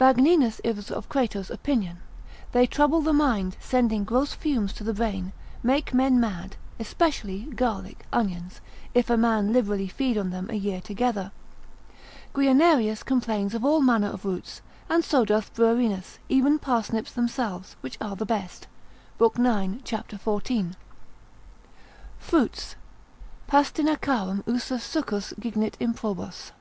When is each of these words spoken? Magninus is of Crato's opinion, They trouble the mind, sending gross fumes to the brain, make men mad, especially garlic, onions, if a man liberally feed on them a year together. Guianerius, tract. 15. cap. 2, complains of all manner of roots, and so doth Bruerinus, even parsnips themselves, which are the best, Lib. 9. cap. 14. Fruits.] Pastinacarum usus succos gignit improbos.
Magninus 0.00 0.62
is 0.64 0.90
of 0.90 1.10
Crato's 1.10 1.50
opinion, 1.50 1.98
They 2.52 2.64
trouble 2.64 3.02
the 3.02 3.12
mind, 3.12 3.58
sending 3.60 4.02
gross 4.04 4.32
fumes 4.32 4.72
to 4.72 4.82
the 4.82 4.94
brain, 4.94 5.34
make 5.62 5.92
men 5.92 6.18
mad, 6.18 6.56
especially 6.80 7.42
garlic, 7.54 8.06
onions, 8.10 8.62
if 8.94 9.10
a 9.10 9.18
man 9.18 9.52
liberally 9.52 9.88
feed 9.88 10.16
on 10.16 10.30
them 10.30 10.48
a 10.48 10.54
year 10.54 10.80
together. 10.80 11.32
Guianerius, 12.32 13.04
tract. 13.04 13.04
15. 13.04 13.04
cap. 13.04 13.04
2, 13.04 13.04
complains 13.04 13.54
of 13.54 13.62
all 13.62 13.82
manner 13.82 14.06
of 14.06 14.24
roots, 14.24 14.62
and 14.88 15.04
so 15.04 15.22
doth 15.26 15.52
Bruerinus, 15.54 16.18
even 16.30 16.58
parsnips 16.58 17.12
themselves, 17.12 17.76
which 17.82 17.98
are 18.00 18.16
the 18.16 18.24
best, 18.24 18.66
Lib. 19.18 19.36
9. 19.36 19.80
cap. 19.80 20.10
14. 20.10 20.76
Fruits.] 22.18 22.76
Pastinacarum 23.46 24.44
usus 24.46 24.82
succos 24.82 25.34
gignit 25.38 25.74
improbos. 25.78 26.52